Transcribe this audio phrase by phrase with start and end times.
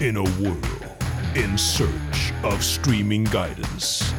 [0.00, 0.96] In a world
[1.34, 4.14] in search of streaming guidance,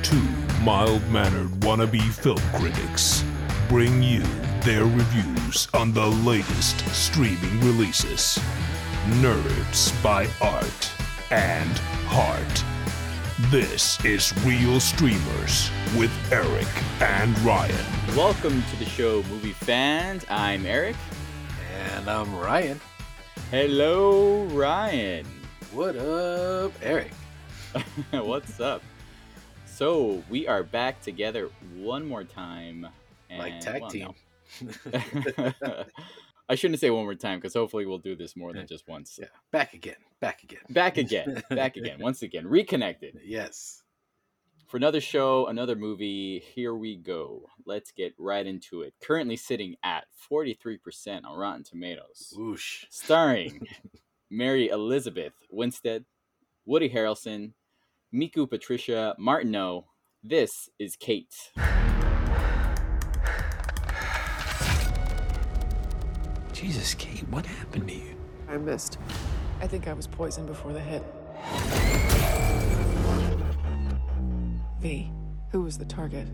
[0.00, 0.22] two
[0.62, 3.24] mild mannered wannabe film critics
[3.68, 4.22] bring you
[4.60, 8.38] their reviews on the latest streaming releases.
[9.20, 10.92] Nerds by Art
[11.32, 12.64] and Heart.
[13.50, 16.68] This is Real Streamers with Eric
[17.00, 17.84] and Ryan.
[18.16, 20.24] Welcome to the show, movie fans.
[20.30, 20.94] I'm Eric.
[21.90, 22.80] And I'm Ryan.
[23.50, 25.26] Hello, Ryan.
[25.72, 27.12] What up, Eric?
[28.10, 28.82] What's up?
[29.66, 32.88] So we are back together one more time.
[33.30, 34.14] And, Like tag well, team.
[34.60, 35.52] no.
[36.48, 39.18] I shouldn't say one more time because hopefully we'll do this more than just once.
[39.20, 39.96] Yeah, back again.
[40.20, 40.60] Back again.
[40.70, 43.82] Back again, back again, once again, reconnected Yes.
[44.74, 46.42] For another show, another movie.
[46.52, 47.48] Here we go.
[47.64, 48.92] Let's get right into it.
[49.00, 52.34] Currently sitting at 43% on Rotten Tomatoes.
[52.36, 52.86] Whoosh.
[52.90, 53.68] starring
[54.32, 56.04] Mary Elizabeth Winstead,
[56.66, 57.52] Woody Harrelson,
[58.12, 59.84] Miku Patricia Martineau.
[60.24, 61.52] This is Kate.
[66.52, 68.16] Jesus, Kate, what happened to you?
[68.48, 68.98] I missed.
[69.60, 71.04] I think I was poisoned before the hit.
[74.84, 75.10] V,
[75.50, 76.28] who was the target?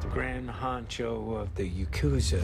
[0.00, 2.40] The grand honcho of the Yakuza.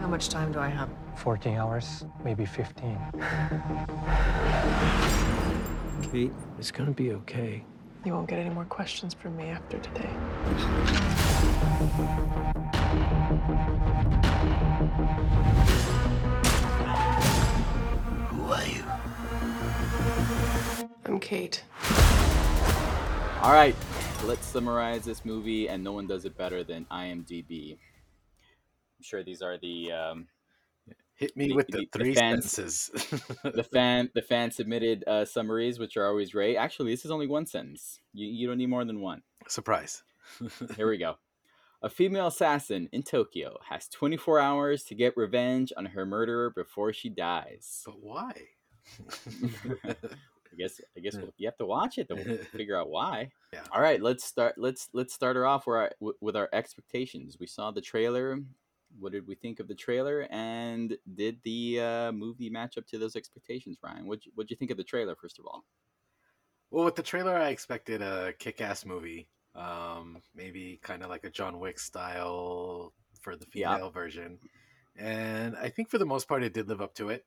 [0.00, 0.90] How much time do I have?
[1.16, 2.98] 14 hours, maybe 15.
[6.12, 7.64] Kate, it's gonna be okay.
[8.04, 10.10] You won't get any more questions from me after today.
[18.28, 18.93] Who are you?
[21.14, 21.62] I'm Kate.
[23.40, 23.76] All right,
[24.24, 27.74] let's summarize this movie, and no one does it better than IMDb.
[27.74, 30.26] I'm sure these are the um,
[31.14, 32.90] Hit me The- with the- the the three fans- sentences.
[33.44, 36.56] the fan the fan submitted uh, summaries, which are always great.
[36.56, 38.00] Actually, this is only one sentence.
[38.12, 39.22] You you don't need more than one.
[39.46, 40.02] Surprise.
[40.76, 41.14] Here we go.
[41.80, 46.92] A female assassin in Tokyo has 24 hours to get revenge on her murderer before
[46.92, 47.84] she dies.
[47.86, 48.32] But why?
[51.04, 52.16] I guess I we'll- you have to watch it to
[52.56, 53.30] figure out why.
[53.52, 53.62] Yeah.
[53.72, 54.54] All right, let's start.
[54.56, 57.36] Let's let's start her off with our, with our expectations.
[57.38, 58.38] We saw the trailer.
[58.98, 60.26] What did we think of the trailer?
[60.30, 64.06] And did the uh, movie match up to those expectations, Ryan?
[64.06, 65.64] What what'd you think of the trailer first of all?
[66.70, 69.28] well, with the trailer, I expected a kick ass movie.
[69.54, 73.74] Um, maybe kind of like a John Wick style for the Yeah.
[73.74, 74.38] female version.
[74.96, 77.24] And I think for the most part, it did live up to it.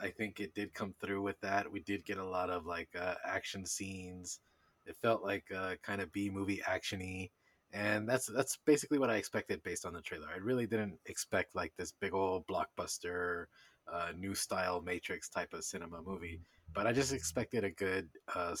[0.00, 1.70] I think it did come through with that.
[1.70, 4.40] We did get a lot of like uh, action scenes.
[4.86, 7.30] It felt like uh, kind of B movie actiony,
[7.72, 10.28] and that's that's basically what I expected based on the trailer.
[10.32, 13.46] I really didn't expect like this big old blockbuster,
[13.90, 16.40] uh, new style Matrix type of cinema movie,
[16.74, 18.54] but I just expected a good, uh,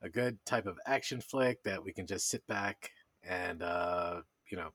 [0.00, 2.90] a good type of action flick that we can just sit back
[3.24, 4.70] and uh, you know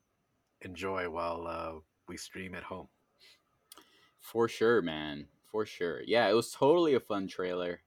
[0.61, 2.87] enjoy while uh, we stream at home.
[4.19, 5.27] For sure, man.
[5.51, 6.01] For sure.
[6.05, 7.81] Yeah, it was totally a fun trailer.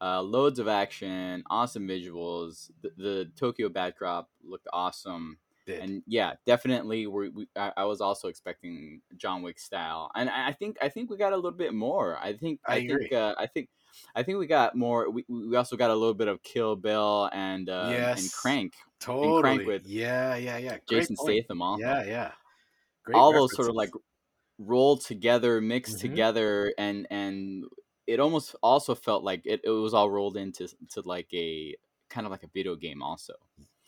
[0.00, 2.70] Uh, loads of action, awesome visuals.
[2.82, 5.38] The, the Tokyo backdrop looked awesome.
[5.66, 5.80] Did.
[5.80, 7.08] and yeah, definitely.
[7.08, 10.88] We, we I, I was also expecting John Wick style, and I I think I
[10.88, 12.16] think we got a little bit more.
[12.22, 13.08] I think I think agree.
[13.18, 13.68] uh, I think
[14.14, 15.10] I think we got more.
[15.10, 19.42] We, we also got a little bit of Kill Bill and uh, and Crank, totally.
[19.42, 20.78] Crank with yeah, yeah, yeah.
[20.86, 21.44] Great Jason point.
[21.44, 21.62] Statham.
[21.62, 22.32] Also, Yeah, yeah.
[23.04, 24.15] Great all those sort of like references.
[24.58, 26.00] Rolled together, mixed Mhm.
[26.00, 27.64] together, and and
[28.06, 31.74] it almost also felt like it, it was all rolled into to like a
[32.08, 33.34] kind of like a video game also.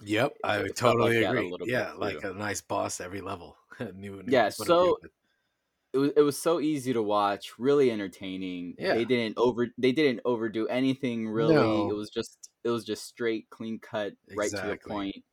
[0.05, 1.56] Yep, I it felt like totally a agree.
[1.67, 1.99] Yeah, too.
[1.99, 3.56] like a nice boss every level.
[3.95, 5.09] new, new Yeah, people to deal so-
[5.95, 8.75] it was it was so easy to watch, really entertaining.
[8.79, 8.95] Yeah.
[8.95, 11.55] They didn't over they didn't overdo anything really.
[11.55, 11.91] No.
[11.91, 15.25] It was just it was just straight, clean cut, right to the point.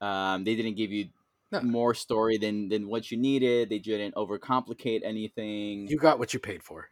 [0.00, 1.08] Um, they didn't give you
[1.62, 1.70] No.
[1.70, 3.68] more story than than what you needed.
[3.70, 5.86] They didn't overcomplicate anything.
[5.88, 6.88] you got what you paid for.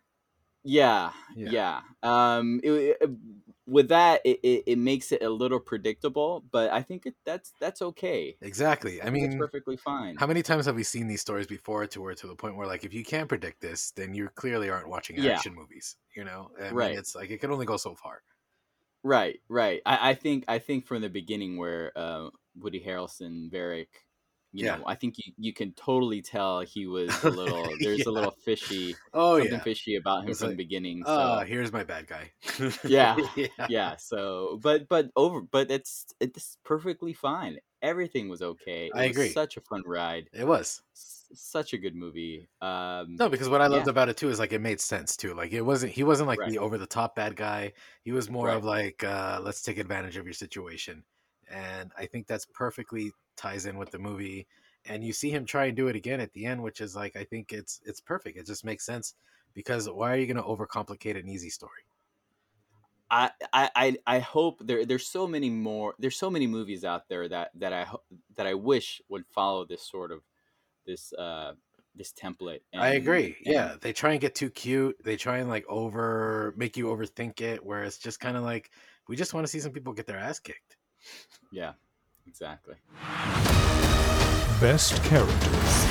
[0.65, 1.51] yeah, Yeah.
[1.51, 1.81] yeah.
[2.03, 2.71] Um, it,
[3.01, 3.11] it-
[3.65, 7.53] with that, it, it, it makes it a little predictable, but I think it, that's
[7.61, 8.37] that's okay.
[8.41, 9.01] Exactly.
[9.01, 10.17] I it's mean, perfectly fine.
[10.17, 12.67] how many times have we seen these stories before to where to the point where
[12.67, 15.35] like if you can't predict this, then you clearly aren't watching Yeah.
[15.37, 15.97] action movies.
[16.17, 16.99] You know, I mean, Right.
[16.99, 18.23] it's like it can only go so far.
[19.05, 19.81] Right, right.
[19.87, 23.91] I, I think I think from the beginning where uh, Woody Harrelson, Varrick,
[24.53, 24.79] you Yeah.
[24.79, 27.79] know, I think you, you can totally tell he was a little.
[27.83, 28.07] There's Yeah.
[28.07, 29.63] a little fishy, Oh something yeah.
[29.63, 31.05] fishy about him from like, the beginning.
[31.07, 32.33] So Uh, here's my bad guy.
[32.83, 33.21] Yeah.
[33.37, 33.69] yeah.
[33.69, 33.97] yeah.
[33.97, 37.59] So, but but over, but it's it's perfectly fine.
[37.81, 38.93] Everything was okay.
[38.95, 39.33] It I was agree.
[39.33, 40.31] Such a fun ride.
[40.33, 40.83] It was.
[40.95, 42.49] such a good movie.
[42.61, 45.35] Um, No, because what I loved about it too is like it made sense too.
[45.35, 46.53] Like it wasn't he wasn't like Right.
[46.53, 47.73] the over the top bad guy.
[48.03, 48.55] He was more Right.
[48.55, 51.05] of like uh let's take advantage of your situation.
[51.51, 54.47] And I think that's perfectly ties in with the movie.
[54.85, 57.15] And you see him try and do it again at the end, which is like
[57.17, 58.37] I think it's it's perfect.
[58.39, 59.15] It just makes sense
[59.55, 61.83] because why are you gonna overcomplicate an easy story?
[63.15, 67.29] I, I I hope there there's so many more there's so many movies out there
[67.29, 68.03] that that I ho-
[68.37, 70.23] that I wish would follow this sort of
[70.87, 71.53] this uh
[71.95, 72.61] this template.
[72.75, 73.37] I agree.
[73.45, 73.75] and- Yeah.
[73.79, 74.97] They try and get too cute.
[75.05, 78.71] They try and like over make you overthink it, where it's just kind of like
[79.09, 80.79] we just want to see some people get their ass kicked.
[81.53, 81.73] yeah,
[82.27, 82.75] exactly.
[84.61, 85.87] Best characters.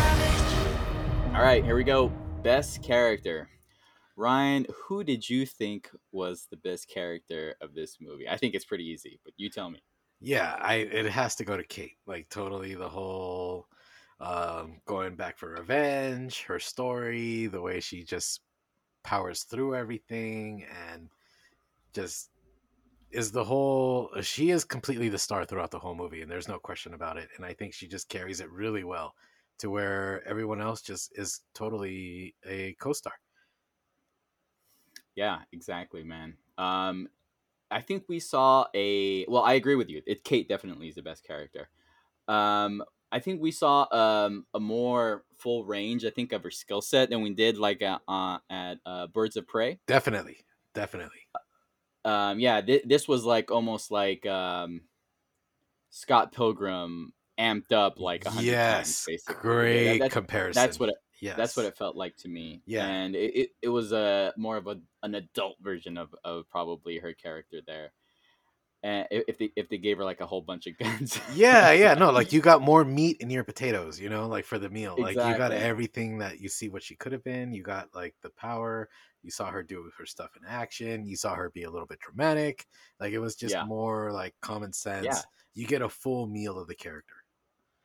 [1.35, 2.09] All right, here we go.
[2.43, 3.49] Best character.
[4.15, 8.29] Ryan, who did you think was the best character of this movie?
[8.29, 9.81] I think it's pretty easy, but you tell me.
[10.19, 11.97] Yeah, I it has to go to Kate.
[12.05, 13.67] Like totally the whole
[14.19, 18.41] um going back for revenge, her story, the way she just
[19.03, 21.09] powers through everything and
[21.93, 22.29] just
[23.11, 26.59] is the whole she is completely the star throughout the whole movie and there's no
[26.59, 29.13] question about it and I think she just carries it really well
[29.59, 33.13] to where everyone else just is totally a co-star.
[35.15, 36.37] Yeah, exactly, man.
[36.57, 37.09] Um,
[37.71, 39.25] I think we saw a.
[39.27, 40.03] Well, I agree with you.
[40.07, 41.69] It Kate definitely is the best character.
[42.27, 46.05] Um, I think we saw um a more full range.
[46.05, 49.37] I think of her skill set than we did like uh, uh, at uh, Birds
[49.37, 49.79] of Prey.
[49.85, 50.43] Definitely.
[50.73, 51.27] Definitely.
[52.03, 54.81] Um, yeah, th- this was like almost like um,
[55.89, 59.05] Scott Pilgrim amped up like a hundred Yes.
[59.05, 59.05] times.
[59.07, 60.61] Basically, Yeah, Great that- that's, comparison.
[60.61, 61.37] that's what it, yes.
[61.37, 62.61] that's what it felt like to me.
[62.65, 62.85] Yeah.
[62.87, 66.97] and it, it, it was a more of a an adult version of, of probably
[66.99, 67.91] her character there.
[68.83, 71.93] And if they if they gave her like a whole bunch of guns, yeah yeah
[71.93, 74.95] no like you got more meat in your potatoes you know like for the meal
[74.97, 78.15] like you got everything that you see what she could have been you got like
[78.23, 78.89] the power
[79.21, 81.85] you saw her do with her stuff in action you saw her be a little
[81.85, 82.65] bit dramatic
[82.99, 83.65] like it was just Yeah.
[83.65, 85.21] more like common sense Yeah.
[85.53, 87.15] you get a full meal of the character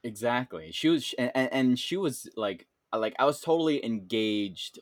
[0.05, 0.71] Exactly.
[0.73, 4.79] She was, and, and- and she was like, like I was totally engaged,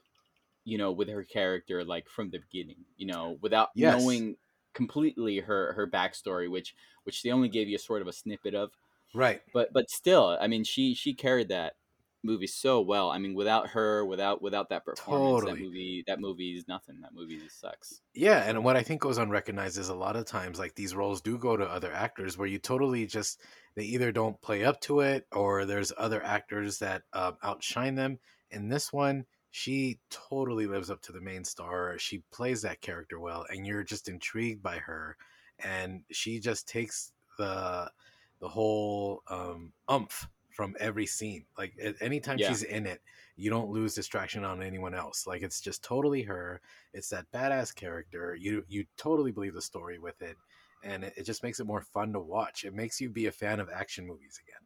[0.64, 4.00] you know, with her character, like from the beginning, you know, without Yes.
[4.02, 4.36] knowing
[4.74, 6.74] completely her her backstory, which
[7.04, 8.72] which they only gave you a sort of a snippet of,
[9.14, 11.74] right but but still, I mean, she she carried that
[12.22, 13.10] movie so well.
[13.10, 15.52] I mean, without her, without without that performance, Totally.
[15.52, 17.00] that movie that movie is nothing.
[17.00, 18.02] That movie just sucks.
[18.14, 21.20] Yeah, and what I think goes unrecognized is a lot of times like these roles
[21.20, 23.40] do go to other actors where you totally just
[23.74, 28.18] they either don't play up to it or there's other actors that um, outshine them.
[28.50, 31.96] In this one, she totally lives up to the main star.
[31.98, 35.16] She plays that character well, and you're just intrigued by her,
[35.60, 37.92] and she just takes the
[38.40, 41.46] the whole um, umph from every scene.
[41.56, 42.38] Like anytime Yeah.
[42.38, 43.00] she's in it,
[43.36, 45.26] you don't lose distraction on anyone else.
[45.26, 46.60] Like it's just totally her
[46.92, 50.36] it's that badass character you you totally believe the story with it
[50.82, 53.32] and it, it just makes it more fun to watch it makes you be a
[53.32, 54.63] fan of action movies again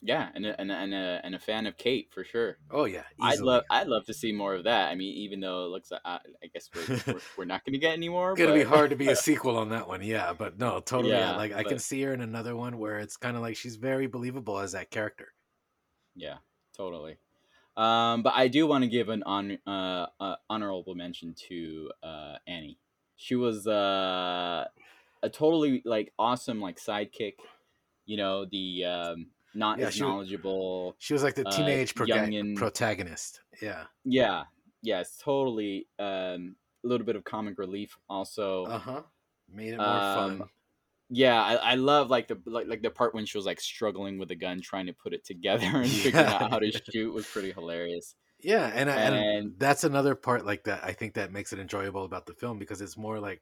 [0.00, 2.58] Yeah, and a, and a, and a, and a fan of Kate for sure.
[2.70, 4.90] oh yeah I'd love I'd love to see more of that.
[4.90, 7.72] I mean, even though it looks like I, I guess we're, we're we're not going
[7.72, 8.32] to get any more.
[8.32, 11.14] it's gonna be hard to be a sequel on that one yeah but no totally
[11.14, 13.56] yeah, Yeah, like i can see her in another one where it's kind of like
[13.56, 15.32] she's very believable as that character
[16.14, 16.38] Yeah,
[16.76, 17.18] totally.
[17.76, 22.34] Um, but I do want to give an on, uh, uh, honorable mention to uh,
[22.46, 22.78] Annie.
[23.16, 24.64] She was uh,
[25.22, 27.34] a totally like awesome like sidekick.
[28.04, 29.26] You know, the um,
[29.58, 30.94] not Yeah, as she- knowledgeable.
[30.98, 34.44] she was like the Uh, teenage proga- protagonist yeah Yeah,
[34.82, 35.88] yes, totally.
[35.98, 38.64] Um, a little bit of comic relief also.
[38.66, 39.02] uh-huh
[39.50, 40.48] made it more Um, fun
[41.10, 44.18] Yeah, I, I love like the like, like the part when she was like struggling
[44.18, 46.34] with a gun, trying to put it together and figuring Yeah.
[46.34, 48.14] out how to shoot was pretty hilarious.
[48.40, 50.84] Yeah, and, and And- that's another part like that.
[50.84, 53.40] I think that makes it enjoyable about the film because it's more like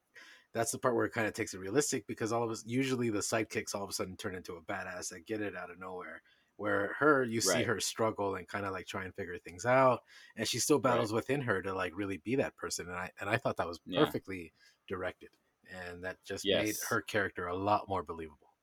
[0.56, 3.10] that's the part where it kind of takes it realistic because all of us usually
[3.10, 5.78] the sidekicks all of a sudden turn into a badass that get it out of
[5.78, 6.22] nowhere.
[6.56, 7.64] Where her, you see Right.
[7.64, 10.00] her struggle and kind of like try and figure things out,
[10.36, 12.86] and she still battles within her to like really be that person.
[12.88, 14.12] And I and I thought that was Yeah.
[14.18, 14.54] perfectly
[14.88, 15.30] directed,
[15.70, 18.54] and that just made her character a lot more believable.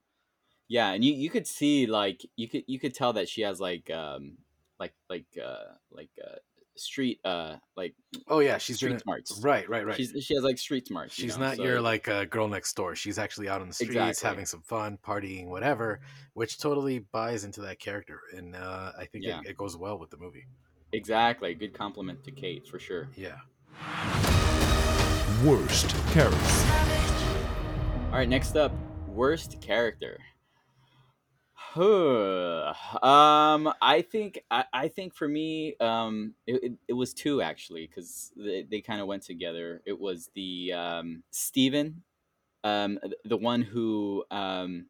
[0.68, 3.60] Yeah, and you, you could see like you could you could tell that she has
[3.60, 4.38] like um
[4.80, 6.38] like like uh like uh
[6.75, 7.94] street uh like
[8.27, 9.39] Oh yeah, she's street been smarts.
[9.44, 9.96] right, right, right.
[9.96, 11.18] She's she has like street smarts.
[11.20, 12.96] you She's know, not so- your like uh, girl next door.
[12.96, 14.27] She's actually out on the streets Exactly.
[14.30, 16.00] having some fun, partying, whatever,
[16.34, 19.39] which totally buys into that character, and uh, I think Yeah.
[19.46, 20.46] it, it goes well with the movie.
[20.94, 23.10] exactly good compliment to Kate for sure.
[23.15, 23.38] Yeah,
[25.44, 26.38] Worst character.
[28.12, 28.72] All right, next up,
[29.08, 30.18] worst character.
[31.75, 37.88] Um, I think I, I think for me, um, it, it, it was two actually
[37.88, 39.82] because they, they kind of went together.
[39.86, 42.03] It was the um, Stephen,
[42.63, 44.88] um, the one who um,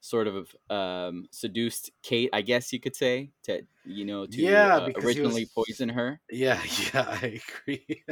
[0.00, 4.76] sort of um, seduced Kate, I guess you could say, to you know to Yeah,
[4.76, 6.62] uh, because he originally was- poison her, Yeah,
[6.94, 8.04] yeah, I agree.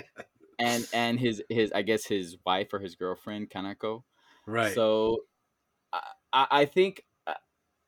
[0.59, 4.03] and and his his I guess his wife or his girlfriend Kanako.
[4.47, 4.73] right.
[4.73, 5.19] So
[6.33, 7.03] I I think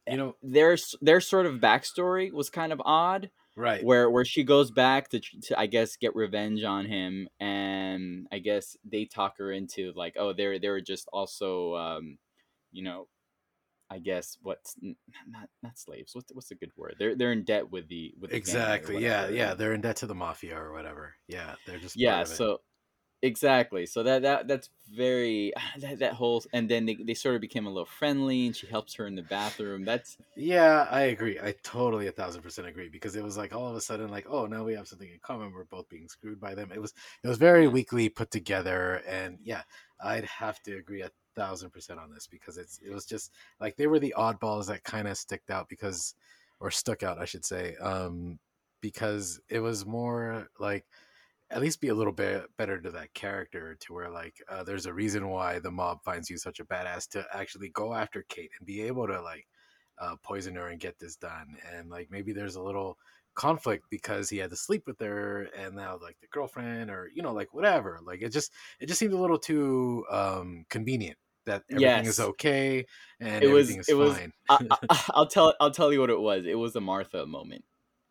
[0.09, 3.31] you know, their their sort of backstory was kind of odd.
[3.57, 3.85] right.
[3.85, 8.39] where where she goes back to, to I guess get revenge on him, and I
[8.39, 12.19] guess they talk her into like, oh, they're they're just also, um,
[12.73, 13.09] you know,
[13.91, 16.15] I guess what's not not slaves.
[16.15, 16.97] What's what's a good word?
[16.99, 19.03] They're they're in debt with the with the Exactly.
[19.03, 19.55] Yeah, yeah.
[19.55, 21.15] They're in debt to the mafia or whatever.
[21.27, 22.25] Yeah, they're just yeah.
[22.25, 22.61] So
[23.23, 23.87] exactly.
[23.87, 27.67] So that that that's very that, that whole and then they, they sort of became
[27.67, 29.85] a little friendly, and she helps her in the bathroom.
[29.85, 31.39] That's Yeah, I agree.
[31.41, 34.27] I totally a thousand percent agree because it was like all of a sudden like,
[34.29, 35.53] oh, now we have something in common.
[35.53, 36.71] We're both being screwed by them.
[36.71, 36.95] It was
[37.25, 37.69] it was very Yeah.
[37.69, 39.63] weakly put together, and yeah,
[40.01, 43.77] I'd have to agree a thousand percent on this because it's it was just like
[43.77, 46.15] they were the oddballs that kind of sticked out because
[46.61, 48.39] or stuck out, I should say, um,
[48.81, 50.87] because it was more like
[51.51, 54.87] at least be a little bit better to that character to where like uh, there's
[54.87, 58.51] a reason why the mob finds you such a badass to actually go after Kate
[58.59, 59.47] and be able to like
[60.01, 62.99] uh, poison her and get this done and like maybe there's a little
[63.35, 67.23] conflict because he had to sleep with her and now like the girlfriend or you
[67.23, 71.63] know like whatever like it just it just seemed a little too um convenient that
[71.71, 72.85] everything is okay
[73.21, 76.01] and It was- everything is it was- fine I, I, I'll tell I'll tell you
[76.01, 76.47] what it was.
[76.47, 77.65] It was a Martha moment.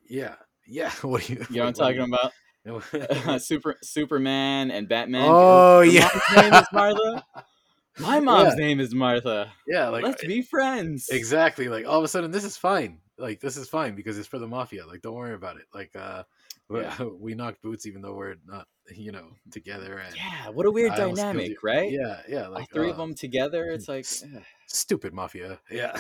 [0.10, 2.32] yeah yeah what do you You know what I'm talking about?
[3.40, 5.26] Super Superman and Batman.
[5.28, 7.26] oh Your yeah mom's name is Martha.
[8.00, 8.66] My mom's Yeah.
[8.66, 9.52] name is Martha.
[9.68, 11.10] yeah like Let's be friends.
[11.10, 11.68] Exactly.
[11.68, 13.00] Like all of a sudden, this is fine.
[13.18, 14.86] Like this is fine because it's for the mafia.
[14.86, 15.66] Like don't worry about it.
[15.74, 16.24] Like uh,
[16.70, 17.04] we- Yeah.
[17.20, 19.98] we knocked boots even though we're not, you know, together.
[19.98, 21.92] And Yeah, what a weird I dynamic, right?
[21.92, 22.46] Yeah, yeah.
[22.46, 23.66] All Like three uh, of them together.
[23.72, 24.24] It's like, s-
[24.68, 25.60] stupid mafia.
[25.72, 25.98] Yeah.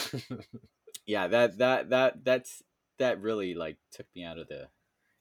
[1.07, 2.61] yeah, that that that that's
[2.99, 4.67] that really like took me out of the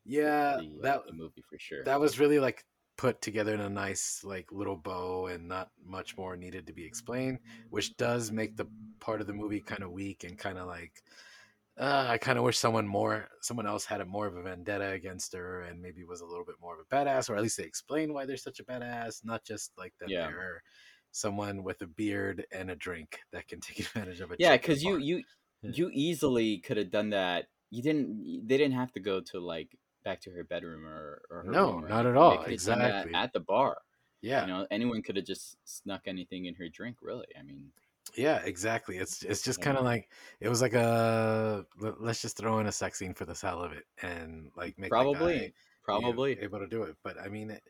[0.06, 0.56] yeah.
[0.58, 1.84] the, that the movie for sure.
[1.84, 2.64] that was really like
[2.96, 6.84] put together in a nice like little bow and not much more needed to be
[6.84, 8.66] explained which does make the
[9.00, 11.02] part of the movie kind of weak and kind of like
[11.78, 14.92] uh, I kind of wish someone more, someone else had a more of a vendetta
[14.92, 17.58] against her, and maybe was a little bit more of a badass, or at least
[17.58, 20.26] they explain why they're such a badass, not just like that Yeah.
[20.26, 20.62] they're
[21.10, 24.64] someone with a beard and a drink that can take advantage of it yeah, chick
[24.64, 25.22] at a because you you
[25.62, 27.46] you easily could have done that.
[27.70, 28.46] You didn't.
[28.46, 31.58] They didn't have to go to like back to her bedroom or, or her No,
[31.58, 32.30] room or not at all.
[32.30, 33.12] They could have done that Exactly.
[33.14, 33.82] at the bar.
[34.22, 36.98] yeah, You know, anyone could have just snuck anything in her drink.
[37.02, 37.72] Really, I mean,
[38.16, 38.96] yeah, exactly.
[38.98, 39.64] It's it's just Yeah.
[39.64, 40.10] kind of like
[40.40, 43.62] it was like a let- let's just throw in a sex scene for the hell
[43.62, 45.52] of it and like make probably, guy,
[45.90, 46.38] you know, probably.
[46.38, 46.96] able to do it.
[47.02, 47.62] But I mean, it,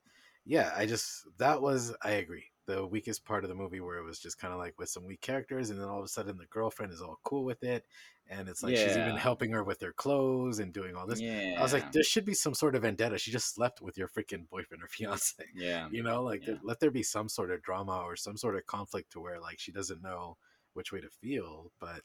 [0.44, 4.04] yeah, I just that was I agree the weakest part of the movie where it
[4.04, 6.36] was just kind of like with some weak characters, and then all of a sudden
[6.38, 7.86] the girlfriend is all cool with it,
[8.28, 11.22] and it's like she's even helping her with her clothes and doing all this.
[11.22, 13.18] yeah, I was like, there should be some sort of vendetta.
[13.18, 15.44] She just slept with your freaking boyfriend or fiance.
[15.54, 16.54] yeah, You know, like Yeah.
[16.54, 19.40] there, let there be some sort of drama or some sort of conflict to where
[19.40, 20.36] like she doesn't know
[20.74, 21.72] which way to feel.
[21.80, 22.02] But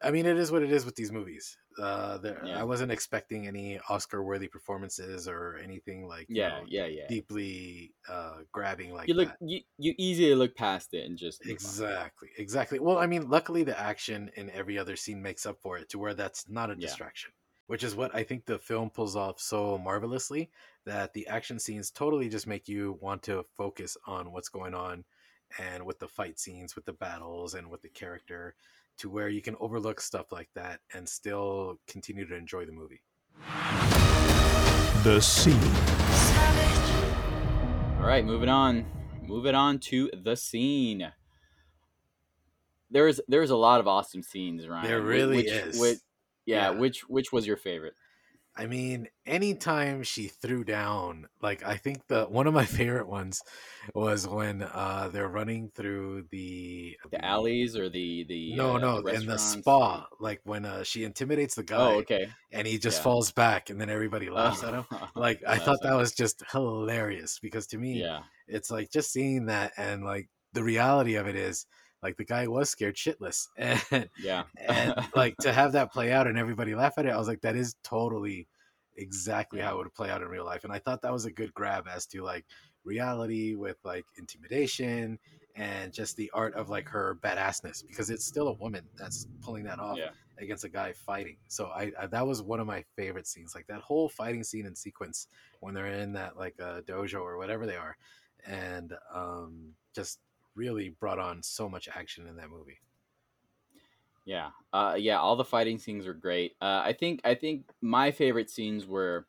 [0.00, 1.56] I mean, it is what it is with these movies.
[1.80, 2.60] Uh, there, Yeah.
[2.60, 7.06] I wasn't expecting any Oscar-worthy performances or anything like yeah, know, yeah, yeah.
[7.08, 9.38] deeply uh, grabbing like you look, that.
[9.40, 11.44] you you easily look past it and just.
[11.46, 12.78] Exactly, exactly.
[12.78, 15.98] Well, I mean, luckily the action in every other scene makes up for it to
[15.98, 16.80] where that's not a Yeah.
[16.80, 17.32] distraction,
[17.66, 20.50] which is what I think the film pulls off so marvelously
[20.84, 25.04] that the action scenes totally just make you want to focus on what's going on
[25.58, 28.54] and with the fight scenes, with the battles, and with the character
[28.98, 33.00] to where you can overlook stuff like that and still continue to enjoy the movie.
[35.04, 35.54] The scene.
[38.00, 38.86] All right, moving on.
[39.26, 41.12] Moving on to the scene.
[42.90, 44.86] There's there's a lot of awesome scenes, Ryan.
[44.86, 45.80] There really which, is.
[45.80, 45.98] which-
[46.46, 46.78] yeah, Yeah.
[46.78, 47.94] which which was your favorite?
[48.58, 53.40] I mean, anytime she threw down, like I think the one of my favorite ones
[53.94, 59.02] was when uh they're running through the The alleys or the the no uh, no
[59.02, 62.36] the in the spa like when uh she intimidates the guy Oh, okay.
[62.50, 63.02] and he just Yeah.
[63.02, 64.86] falls back and then everybody laughs at him
[65.16, 69.46] like i thought that was just hilarious because to me yeah it's like just seeing
[69.46, 71.66] that and like the reality of it is
[72.02, 76.26] like the guy was scared shitless and yeah and like to have that play out
[76.26, 78.48] and everybody laugh at it, I was like, that is totally
[78.96, 80.64] exactly how it would play out in real life.
[80.64, 82.46] And I thought that was a good grab as to like
[82.84, 85.18] reality with like intimidation
[85.54, 89.64] and just the art of like her badassness because it's still a woman that's pulling
[89.64, 90.10] that off Yeah.
[90.38, 91.36] against a guy fighting.
[91.48, 94.66] So I, I that was one of my favorite scenes, like that whole fighting scene
[94.66, 95.26] and sequence
[95.60, 97.96] when they're in that like uh, dojo or whatever they are,
[98.46, 100.20] and um, just
[100.58, 102.80] really brought on so much action in that movie.
[104.24, 105.18] Yeah, uh, yeah.
[105.18, 106.56] All the fighting scenes were great.
[106.60, 109.26] Uh, I think I think my favorite scenes were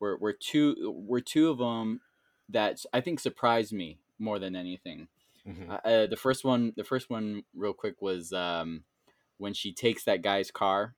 [0.00, 2.02] were were two were two of them
[2.50, 5.08] that I think surprised me more than anything.
[5.44, 5.68] Mhm.
[5.68, 8.84] Uh, uh, the first one, the first one, real quick, was um,
[9.38, 10.96] when she takes that guy's car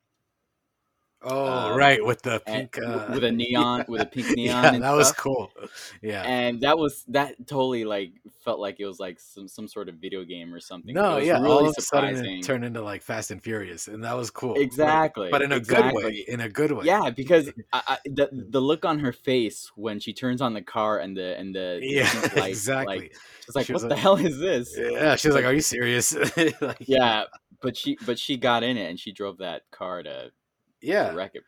[1.23, 4.75] Oh Um, right, with the pink uh, with a neon with a pink neon.
[4.75, 5.51] yeah, that was cool.
[6.03, 6.23] Yeah.
[6.23, 8.13] and that was that totally like
[8.45, 10.95] felt like it was like some some sort of video game or something.
[10.95, 13.43] No, it was yeah, really all of a sudden it turned into like Fast and
[13.43, 14.53] Furious, and that was cool.
[14.53, 16.03] Like, Exactly, but in a exactly.
[16.03, 16.25] good way.
[16.29, 16.85] In a good way.
[16.85, 20.63] Yeah, because I, I, the the look on her face when she turns on the
[20.63, 22.99] car and the and the, Yeah, pink lights, exactly.
[22.99, 25.53] Like, she's like, She "What the like- hell is this?" Yeah, she was like, "Are
[25.55, 27.25] you serious?" like, Yeah,
[27.63, 30.31] but she but she got in it and she drove that car to,
[30.81, 31.13] yeah.
[31.15, 31.43] wreck it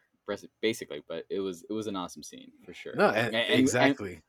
[0.60, 1.02] basically.
[1.08, 2.94] But it was it was an awesome scene for sure.
[2.94, 4.20] No, and, And- and- exactly.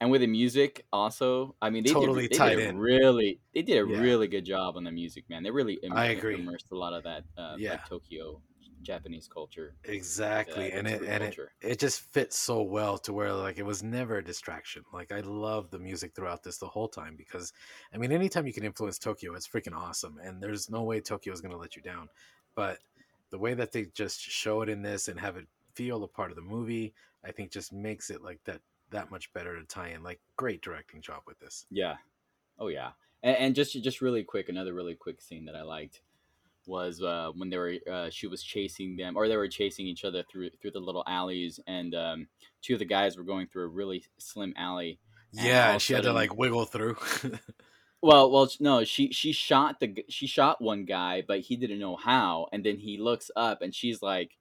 [0.00, 2.78] and with the music also i mean they Totally did, they tied did in.
[2.78, 4.00] really they did a Yeah.
[4.00, 6.34] really good job on the music man they really Im- I agree.
[6.34, 7.70] immersed a lot of that uh, Yeah.
[7.72, 8.42] like tokyo
[8.82, 13.32] japanese culture Exactly, uh, and it and it, it just fits so well to where
[13.32, 14.82] like it was never a distraction.
[14.92, 17.52] Like I love the music throughout this the whole time because,
[17.94, 21.32] I mean, anytime you can influence Tokyo, it's freaking awesome, and there's no way Tokyo
[21.32, 22.08] is gonna let you down.
[22.54, 22.78] But
[23.34, 26.30] the way that they just show it in this and have it feel a part
[26.30, 28.60] of the movie, I think just makes it like that
[28.90, 30.04] that much better to tie in.
[30.04, 31.66] Like great directing job with this.
[31.68, 31.96] yeah
[32.60, 32.90] oh yeah
[33.24, 36.02] and, and just just really quick another really quick scene that i liked
[36.66, 40.04] was uh, when they were uh, she was chasing them or they were chasing each
[40.04, 42.28] other through through the little alleys and um,
[42.62, 45.00] two of the guys were going through a really slim alley
[45.36, 46.96] And Yeah, and she had to like wiggle through.
[48.04, 51.96] Well, well, no, she she shot the she shot one guy, but he didn't know
[51.96, 54.32] how, and then he looks up and she's like,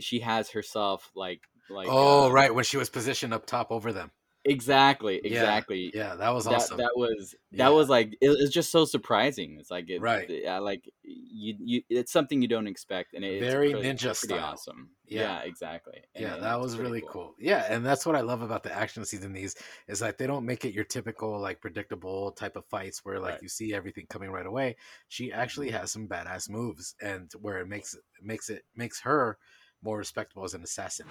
[0.00, 3.92] she has herself like like oh, uh, right, when she was positioned up top over
[3.92, 4.10] them.
[4.44, 6.78] Exactly exactly Yeah, that was that awesome.
[6.78, 7.68] that was that Yeah.
[7.70, 9.58] was like it, it's just so surprising.
[9.60, 10.28] It's like it, Right.
[10.48, 14.34] I like you you it's something you don't expect, and it, it's Very ninja pretty
[14.34, 14.52] style.
[14.52, 14.90] awesome.
[15.06, 15.22] Yeah.
[15.22, 16.02] Yeah, exactly.
[16.14, 17.34] And yeah that was really cool.
[17.38, 19.54] yeah and that's what i love about the action scenes in these
[19.88, 23.32] is like they don't make it your typical like predictable type of fights where like
[23.32, 23.42] Right.
[23.42, 24.76] you see everything coming right away
[25.08, 25.76] she actually Mm-hmm.
[25.80, 29.38] has some badass moves and where it makes makes it makes her
[29.82, 31.06] more respectable as an assassin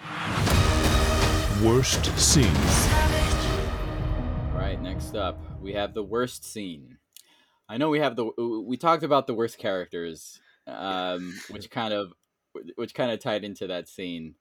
[1.63, 2.56] Worst scene.
[4.52, 6.97] All right, next up, we have the worst scene.
[7.69, 8.32] I know we have the
[8.65, 12.13] we talked about the worst characters, um, which kind of
[12.78, 14.34] which kind of tied into that scene.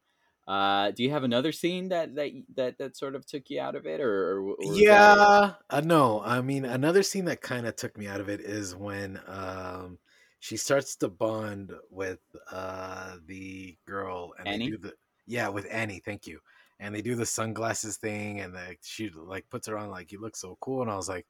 [0.49, 3.75] Uh, do you have another scene that that that, that sort of took you out
[3.75, 7.43] of it, or, or, or was that- yeah uh, no i mean another scene that
[7.43, 9.99] kind of took me out of it is when um
[10.39, 14.65] she starts to bond with uh the girl and Annie?
[14.65, 14.95] they do the
[15.27, 16.41] yeah with annie thank you
[16.81, 20.21] and they do the sunglasses thing and like she like puts her on like you
[20.21, 21.27] look so cool and i was like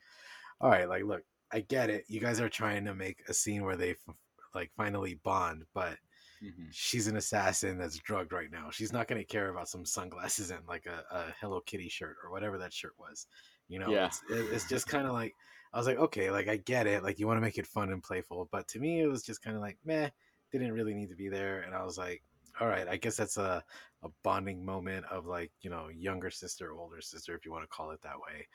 [0.60, 3.64] all right like look i get it you guys are trying to make a scene
[3.64, 4.14] where they f-
[4.54, 5.96] like finally bond but
[6.42, 6.68] Mhm.
[6.70, 8.70] she's an assassin that's drugged right now.
[8.70, 12.16] She's not going to care about some sunglasses and like a, a Hello Kitty shirt
[12.24, 13.26] or whatever that shirt was.
[13.68, 14.06] You know, Yeah.
[14.06, 15.34] it's, it, it's just kind of like,
[15.74, 17.02] I was like, okay, like I get it.
[17.02, 18.48] Like you want to make it fun and playful.
[18.50, 20.08] But to me, it was just kind of like, meh,
[20.50, 21.60] didn't really need to be there.
[21.60, 22.22] And I was like,
[22.58, 23.62] all right, I guess that's a,
[24.02, 27.68] a bonding moment of like, you know, younger sister, older sister, if you want to
[27.68, 28.46] call it that way.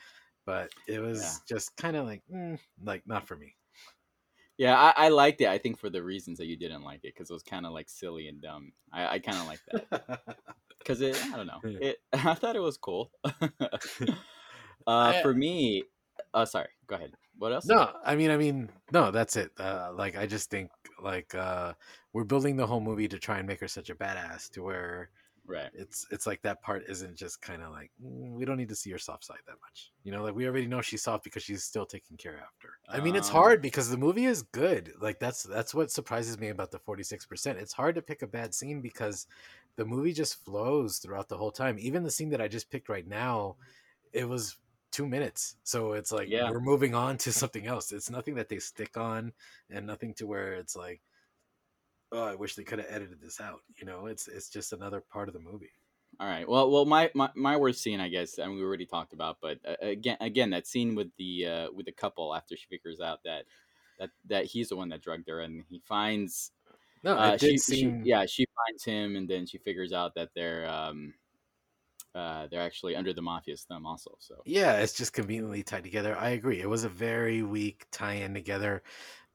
[0.46, 3.56] But it was just kind of like, mm, like not for me.
[4.58, 5.48] Yeah, I, I liked it.
[5.50, 7.74] I think for the reasons that you didn't like it, because it was kind of
[7.74, 8.72] like silly and dumb.
[8.94, 10.22] I, I kind of like that
[10.80, 11.22] because it.
[11.34, 11.60] I don't know.
[11.64, 11.98] It.
[12.14, 13.12] I thought it was cool.
[14.88, 15.84] uh, for me,
[16.34, 16.70] uh, sorry.
[16.88, 17.12] Go ahead.
[17.38, 17.66] What else?
[17.66, 19.52] No, I mean, I mean, no, that's it.
[19.60, 20.70] Uh, like, I just think
[21.04, 21.74] like uh,
[22.14, 25.10] we're building the whole movie to try and make her such a badass to where
[25.48, 25.72] Right.
[25.74, 28.76] it's it's like that part isn't just kind of like mm, we don't need to
[28.76, 29.92] see her soft side that much.
[30.04, 32.80] You know, like we already know she's soft because she's still taking care after.
[32.90, 34.94] I mean, it's Um, hard because the movie is good.
[35.00, 37.60] Like that's that's what surprises me about the forty six percent.
[37.60, 39.28] It's hard to pick a bad scene because
[39.76, 41.78] the movie just flows throughout the whole time.
[41.80, 43.58] Even the scene that I just picked right now,
[44.14, 44.58] it was
[44.92, 45.58] two minutes.
[45.64, 46.50] So it's like Yeah.
[46.50, 47.92] we're moving on to something else.
[47.92, 49.34] It's nothing that they stick on
[49.70, 51.02] and nothing to where it's like,
[52.16, 53.62] oh, I wish they could have edited this out.
[53.78, 55.72] You know, it's it's just another part of the movie.
[56.20, 56.48] All right.
[56.48, 59.38] Well, well, my, my, my worst scene, I guess, I mean, we already talked about,
[59.42, 63.02] but uh, again, again, that scene with the uh, with the couple after she figures
[63.02, 63.44] out that
[64.00, 66.52] that that he's the one that drugged her, and he finds,
[67.04, 70.30] No, uh, she, seem she, yeah, she finds him, and then she figures out that
[70.36, 71.14] they're, um,
[72.14, 74.16] uh, they're actually under the mafia's thumb also.
[74.20, 76.18] So Yeah, it's just conveniently tied together.
[76.18, 76.62] I agree.
[76.62, 78.84] It was a very weak tie-in together.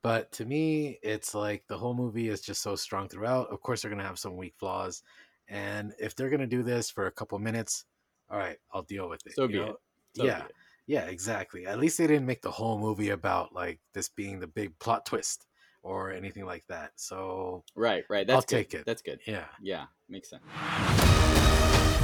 [0.02, 3.48] But to me, it's like the whole movie is just so strong throughout.
[3.52, 5.02] Of course, they're gonna have some weak flaws,
[5.48, 7.84] and if they're gonna do this for a couple minutes,
[8.30, 9.34] all right, I'll deal with it.
[9.34, 9.76] So you be it.
[10.16, 10.52] So be yeah, it.
[10.86, 11.66] yeah, exactly.
[11.66, 15.04] At least they didn't make the whole movie about like this being the big plot
[15.04, 15.46] twist
[15.82, 16.92] or anything like that.
[16.96, 18.26] So right, right.
[18.26, 18.70] That's I'll good.
[18.70, 18.86] take it.
[18.86, 19.20] That's good.
[19.26, 20.42] yeah, Yeah, makes sense.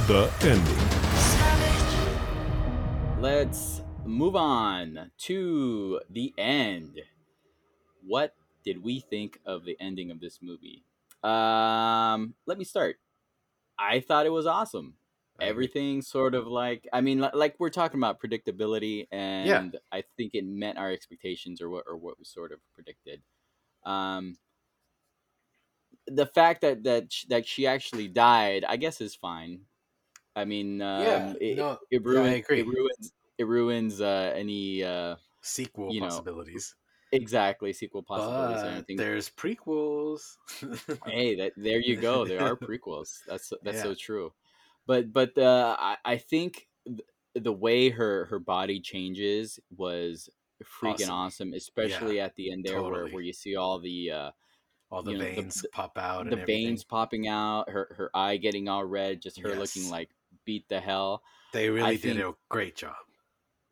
[0.07, 0.77] The ending.
[3.21, 6.99] Let's move on to the end.
[8.07, 10.85] What did we think of the ending of this movie?
[11.23, 12.97] Um, let me start.
[13.79, 14.97] I thought it was awesome.
[15.39, 15.71] Agree.
[15.71, 20.33] Everything sort of like I mean, li- like we're talking about predictability, and I think
[20.35, 23.23] it met our expectations or what or what we sort of predicted.
[23.85, 24.37] Um,
[26.07, 29.65] the fact that that sh- that she actually died, I guess, is fine.
[30.35, 32.63] I mean, um, Yeah, it, no, it yeah, I ruins agree.
[32.63, 36.75] it ruins it ruins uh, any uh, sequel you know, possibilities.
[37.11, 38.97] Exactly sequel possibilities or But anything.
[38.97, 40.37] there's prequels.
[41.05, 42.25] Hey, that there you go.
[42.25, 43.19] There are prequels.
[43.27, 44.33] That's that's so true.
[44.85, 47.01] But but uh, I I think th-
[47.35, 50.29] the way her her body changes was
[50.63, 51.11] freaking Awesome.
[51.11, 53.11] awesome, especially at the end there where, totally.
[53.13, 54.31] where you see all the uh,
[54.89, 56.29] All the you know, the- veins pop out.
[56.29, 59.57] the veins popping out, her her eye getting all red, just her Yes.
[59.59, 60.09] looking like
[60.45, 61.21] beat the hell.
[61.53, 62.95] They really think- did a great job.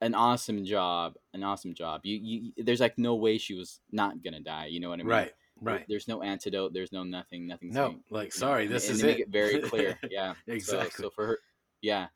[0.06, 2.02] An awesome job, an awesome job.
[2.04, 4.68] You you there's like no way she was not gonna die.
[4.68, 5.08] You know what I mean?
[5.20, 5.86] Right, right.
[5.89, 6.74] There's no antidote.
[6.74, 7.48] There's no nothing.
[7.48, 7.72] Nothing.
[7.72, 9.12] No, saying- like you know, sorry, this and is they it.
[9.12, 9.98] make it very clear.
[10.12, 11.04] Yeah, exactly.
[11.06, 11.39] So, for her,
[11.82, 12.08] yeah,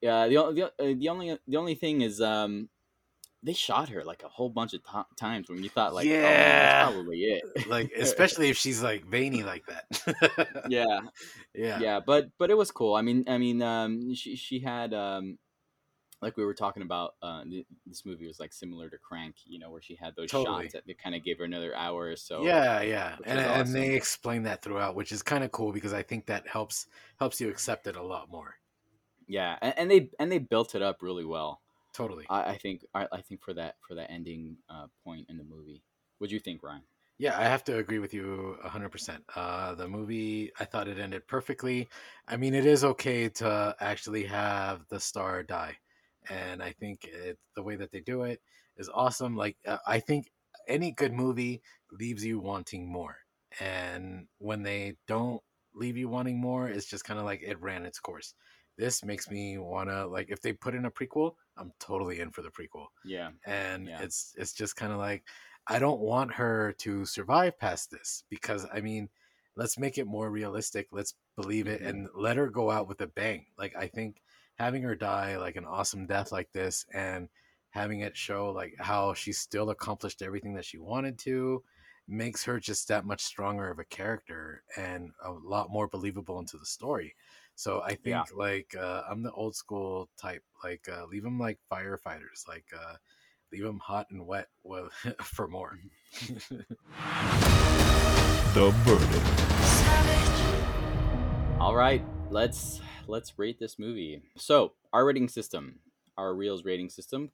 [0.00, 0.28] yeah.
[0.28, 2.70] The, the, uh, the only the only thing is, um,
[3.42, 6.10] they shot her like a whole bunch of ti times when you thought like, oh,
[6.10, 6.22] Yeah.
[6.84, 7.68] that's probably it.
[7.68, 10.64] like especially if she's like veiny like that.
[10.70, 11.00] yeah,
[11.54, 12.94] yeah, yeah, But but it was cool.
[12.94, 15.36] I mean, I mean, um, she she had um.
[16.22, 17.44] Like we were talking about, uh,
[17.86, 20.64] this movie was like similar to Crank, you know, where she had those Totally.
[20.64, 22.42] shots that they kind of gave her another hour or so.
[22.42, 25.92] yeah, yeah, and is and they explain that throughout, which is kind of cool because
[25.92, 26.86] I think that helps
[27.18, 28.56] helps you accept it a lot more.
[29.26, 31.60] yeah, and, and they and they built it up really well.
[31.92, 32.30] Totally.
[32.30, 35.44] I, I think I, I think for that for that ending uh, point in the
[35.44, 35.82] movie.
[36.18, 36.82] What do you think, Ryan?
[37.18, 39.24] Yeah, I have to agree with you 100%.
[39.34, 41.88] Uh, the movie, I thought it ended perfectly.
[42.28, 45.78] I mean, it is okay to actually have the star die.
[46.30, 48.42] And I think it, the way that they do it
[48.76, 49.36] is awesome.
[49.36, 50.32] Like, uh, I think
[50.68, 53.18] any good movie leaves you wanting more.
[53.60, 55.42] And when they don't
[55.74, 58.34] leave you wanting more, it's just kind of like it ran its course.
[58.76, 62.30] This makes me want to, like, if they put in a prequel, I'm totally in
[62.30, 63.98] for the prequel Yeah, and Yeah.
[63.98, 65.26] it's it's just kind of like
[65.68, 69.08] I don't want her to survive past this because I mean,
[69.56, 70.88] let's make it more realistic.
[70.92, 71.82] Let's believe it Mhm.
[71.82, 73.46] and let her go out with a bang.
[73.58, 74.22] Like I think
[74.56, 77.28] having her die like an awesome death like this and
[77.70, 81.62] having it show like how she still accomplished everything that she wanted to
[82.08, 86.56] makes her just that much stronger of a character and a lot more believable into
[86.56, 87.14] the story.
[87.56, 88.24] So I think Yeah.
[88.34, 90.44] like uh, I'm the old school type.
[90.62, 92.46] Like uh, leave them like firefighters.
[92.46, 92.96] Like uh,
[93.52, 94.92] leave them hot and wet with,
[95.22, 95.78] for more.
[98.54, 99.26] The verdict.
[101.60, 104.22] All right, let's let's rate this movie.
[104.36, 105.80] So our rating system,
[106.16, 107.30] our reels rating system.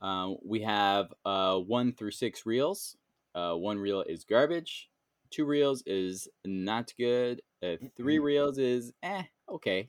[0.00, 2.96] Uh, we have uh, one through six reels.
[3.34, 4.90] Uh, one reel is garbage.
[5.30, 7.42] Two reels is not good.
[7.62, 9.88] Uh, three reels is eh okay.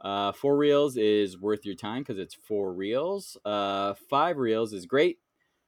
[0.00, 3.36] Uh, four reels is worth your time because it's four reels.
[3.44, 5.18] Uh, five reels is great.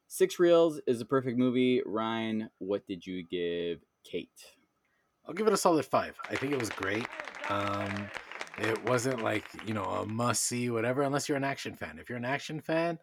[0.09, 1.83] Six reels is a perfect movie.
[1.85, 4.31] Ryan, what did you give Kate?
[5.27, 6.17] I'll give it a solid five.
[6.31, 7.07] I think it was great.
[7.49, 8.09] Um,
[8.63, 11.99] it wasn't like you know a must see whatever unless you're an action fan.
[11.99, 12.99] If you're an action fan,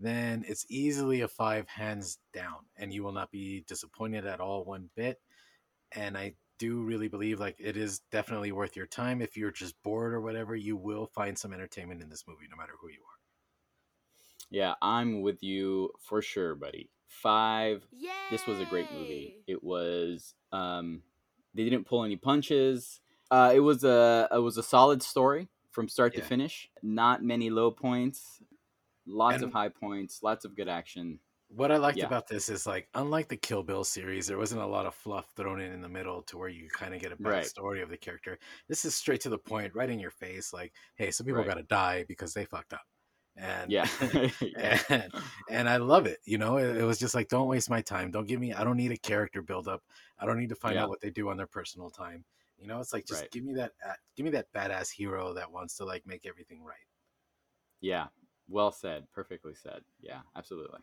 [0.00, 4.64] then it's easily a five hands down, and you will not be disappointed at all
[4.64, 5.20] one bit.
[5.92, 9.20] And I do really believe like it is definitely worth your time.
[9.20, 12.56] If you're just bored or whatever, you will find some entertainment in this movie, no
[12.56, 13.14] matter who you are.
[14.50, 16.90] Yeah, I'm with you for sure, buddy.
[17.08, 17.86] Five.
[18.30, 19.42] This was a great movie.
[19.46, 20.34] It was.
[20.52, 21.02] Um,
[21.54, 23.00] they didn't pull any punches.
[23.30, 26.70] Uh, it was a it was a solid story from start to finish.
[26.82, 28.42] Not many low points.
[29.06, 30.22] Lots of high points.
[30.22, 31.18] Lots of good action.
[31.48, 32.06] What I liked Yeah.
[32.06, 35.30] about this is like, unlike the Kill Bill series, there wasn't a lot of fluff
[35.36, 37.44] thrown in in the middle to where you kind of get a Right.
[37.44, 38.38] backstory of the character.
[38.66, 40.52] This is straight to the point, right in your face.
[40.52, 41.46] Like, hey, some people Right.
[41.48, 42.86] got to die because they fucked up,
[43.36, 43.86] and Yeah.
[44.40, 44.80] yeah.
[44.88, 45.12] and,
[45.50, 46.18] and I love it.
[46.24, 48.10] You know, it, it was just like, don't waste my time.
[48.10, 48.52] Don't give me.
[48.52, 49.82] I don't need a character build up.
[50.18, 50.84] I don't need to find Yeah.
[50.84, 52.24] out what they do on their personal time.
[52.64, 53.30] You know, it's like just Right.
[53.30, 56.64] give me that uh, give me that badass hero that wants to like make everything
[56.64, 56.78] right.
[57.82, 58.06] Yeah,
[58.48, 59.04] well said.
[59.12, 59.82] Perfectly said.
[60.00, 60.80] Yeah, absolutely.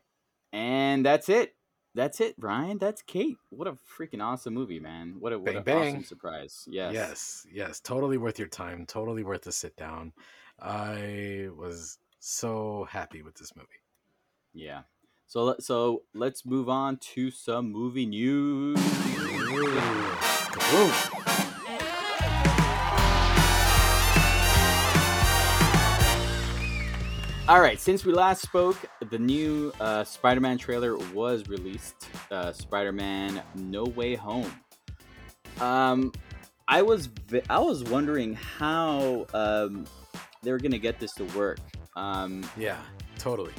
[0.54, 1.56] And that's it.
[1.96, 2.78] That's it, Ryan.
[2.78, 3.38] That's Kate.
[3.50, 5.16] What a freaking awesome movie, man.
[5.20, 5.88] What a what Bang, an bang.
[5.96, 6.68] awesome surprise.
[6.70, 6.94] Yes.
[6.94, 8.86] Yes, yes, totally worth your time.
[8.86, 10.14] Totally worth the sit down.
[10.60, 13.68] I was so happy with this movie.
[14.54, 14.84] Yeah.
[15.26, 18.78] So so let's move on to some movie news.
[27.52, 28.78] All right, since we last spoke,
[29.10, 32.08] the new uh, Spider-Man trailer was released.
[32.32, 34.50] Uh, Spider-Man: No Way Home.
[35.60, 36.14] Um,
[36.70, 39.86] I was vi- I was wondering how um,
[40.42, 41.60] they were gonna get this to work.
[41.98, 42.78] Um, Yeah,
[43.20, 43.52] totally.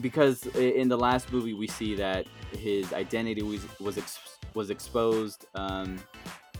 [0.00, 5.46] because in the last movie we see that his identity was was ex- was exposed.
[5.56, 5.98] Um,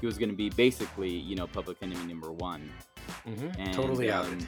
[0.00, 2.68] he was gonna be basically, you know, public enemy number one.
[3.24, 4.46] hmm And, totally out um, it.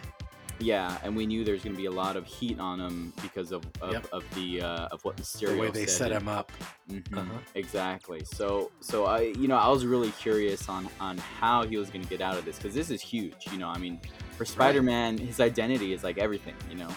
[0.58, 3.62] Yeah, and we knew there's gonna be a lot of heat on him because of
[3.82, 4.06] of, Yep.
[4.12, 6.50] of the uh, of what Mysterio The way they set him up.
[6.90, 7.38] Mhm, Uh-huh.
[7.54, 8.24] Exactly.
[8.24, 12.04] So so I you know I was really curious on on how he was gonna
[12.06, 13.46] get out of this because this is huge.
[13.52, 14.00] You know, I mean,
[14.38, 16.54] for Spider-Man, his identity is like everything.
[16.70, 16.88] You know.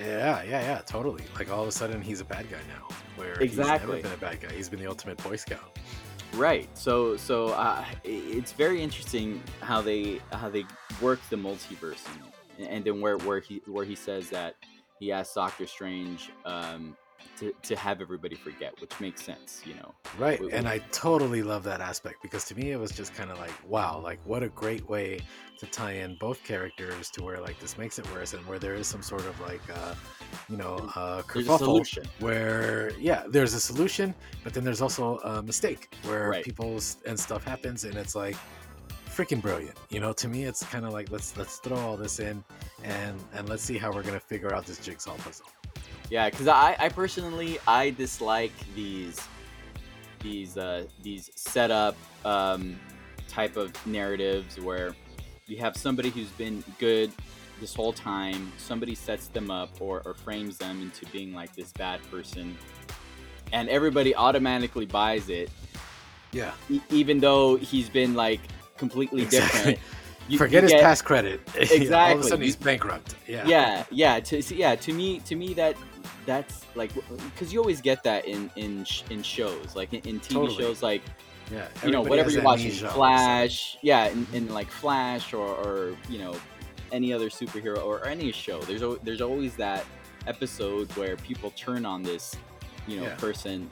[0.00, 1.22] Yeah, yeah, yeah, totally.
[1.36, 2.88] Like all of a sudden he's a bad guy now.
[3.14, 3.96] Where Exactly.
[3.98, 4.52] he's never been a bad guy.
[4.56, 5.78] He's been the ultimate Boy Scout.
[6.32, 6.68] Right.
[6.76, 10.64] So so uh, i- it's very interesting how they how they
[11.00, 12.24] work the multiverse and,
[12.58, 14.56] and then where where he where he says that
[15.00, 16.96] he asked Doctor Strange um,
[17.38, 19.62] to to have everybody forget, which makes sense.
[19.66, 19.94] You know.
[20.18, 20.40] Right.
[20.40, 23.30] We- And we- I totally love that aspect because to me it was just kind
[23.30, 25.20] of like, wow, like what a great way
[25.58, 28.74] to tie in both characters to where like this makes it worse and where there
[28.74, 29.94] is some sort of like uh
[30.48, 32.04] you know uh kerfuffle solution.
[32.18, 34.12] where yeah there's a solution
[34.42, 36.44] but then there's also a mistake where Right.
[36.44, 38.36] people and stuff happens and it's like
[39.14, 39.76] freaking brilliant.
[39.90, 42.42] You know to me it's kind of like let's let's throw all this in
[42.82, 45.46] and and let's see how we're gonna figure out this jigsaw puzzle.
[46.10, 49.20] Yeah, because I, I personally I dislike these
[50.22, 52.78] these uh, these setup um,
[53.28, 54.94] type of narratives where
[55.46, 57.12] you have somebody who's been good
[57.60, 61.72] this whole time, somebody sets them up or, or frames them into being like this
[61.72, 62.56] bad person,
[63.52, 65.50] and everybody automatically buys it,
[66.32, 66.52] yeah.
[66.68, 68.40] E- even though he's been like
[68.88, 69.72] completely Exactly.
[69.72, 69.78] different.
[70.26, 72.20] You- forget you his get- past credit all of Exactly.
[72.20, 75.76] a sudden he's bankrupt yeah yeah yeah to so yeah to me to me that
[76.24, 76.90] that's like
[77.28, 80.56] because you always get that in in in shows like in, in tv Totally.
[80.62, 81.02] shows like
[81.52, 84.54] yeah you know whatever you're watching amnesia all of flash yeah in, in mm-hmm.
[84.54, 86.34] like flash or, or you know
[86.90, 89.84] any other superhero or any show there's there's always that
[90.26, 92.34] episode where people turn on this
[92.88, 93.14] you know Yeah.
[93.16, 93.68] person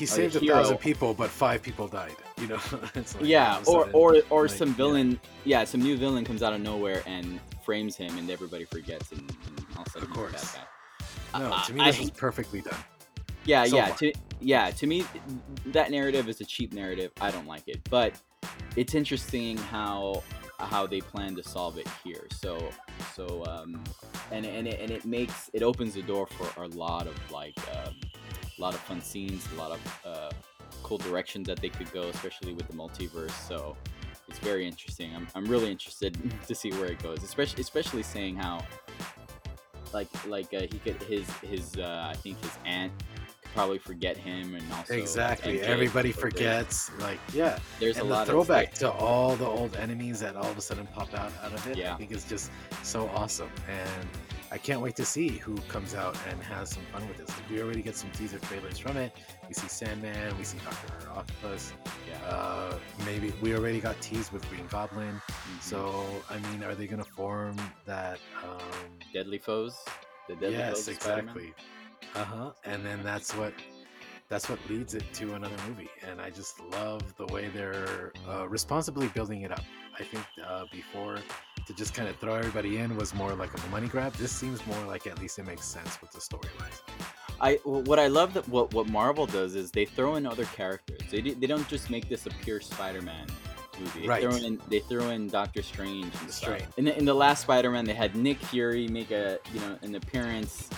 [0.00, 0.56] he saved a hero.
[0.56, 2.58] thousand people but five people died you know
[2.94, 5.62] like, yeah or sudden, or or like, some villain yeah.
[5.64, 9.66] some new villain comes out of nowhere and frames him and everybody forgets and, and
[9.76, 10.56] all of a sudden Of course.
[11.34, 12.74] no I- to me this was perfectly done
[13.44, 13.96] yeah so yeah far.
[13.98, 15.04] to yeah to me
[15.66, 18.14] that narrative is a cheap narrative i don't like it but
[18.76, 20.22] it's interesting how
[20.58, 22.70] how they plan to solve it here so
[23.14, 23.82] so um
[24.32, 27.56] and and it, and it makes it opens the door for a lot of like
[27.76, 27.94] um,
[28.58, 30.30] a lot of fun scenes a lot of uh,
[30.82, 33.30] cool directions that they could go especially with the multiverse.
[33.48, 33.76] So
[34.28, 35.14] it's very interesting.
[35.14, 36.16] I'm, I'm really interested
[36.48, 38.64] to see where it goes especially especially saying how
[39.92, 42.92] like like uh, he could his his uh, i think his aunt
[43.54, 45.58] probably forget him and also exactly.
[45.58, 49.46] MJ, everybody forgets like yeah there's and a the lot throwback of to all the
[49.46, 51.94] old enemies that all of a sudden pop out out of it Yeah.
[51.94, 52.50] i think it's just
[52.82, 54.06] so awesome and
[54.52, 57.28] i can't wait to see who comes out and has some fun with this.
[57.28, 59.12] Like, we already get some teaser trailers from it.
[59.48, 61.72] We see sandman we see dr octopus.
[62.08, 62.28] Yeah.
[62.28, 65.20] Uh maybe we already got teased with green goblin.
[65.28, 65.62] Mhm.
[65.62, 68.58] so i mean are they gonna form that um
[69.12, 69.76] deadly foes?
[70.28, 71.34] The deadly yes foes of Spider-Man?
[72.02, 73.52] Exactly uh-huh and then that's what
[74.28, 78.46] that's what leads it to another movie and i just love the way they're uh,
[78.48, 79.64] responsibly building it up
[79.98, 81.18] i think uh, before
[81.66, 84.64] to just kind of throw everybody in was more like a money grab this seems
[84.66, 86.80] more like at least it makes sense with the storylines
[87.42, 91.00] I what I love that what what Marvel does is they throw in other characters.
[91.10, 93.26] They they don't just make this a pure Spider-Man
[93.78, 94.00] movie.
[94.02, 94.22] They Right.
[94.22, 96.30] throw in they throw in Doctor Strange and.
[96.30, 96.64] Strange.
[96.76, 99.94] In the, in the last Spider-Man, they had Nick Fury make a you know an
[99.94, 100.68] appearance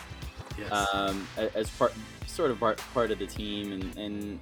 [0.58, 1.92] yes um, as part
[2.26, 4.40] sort of part, part of the team and and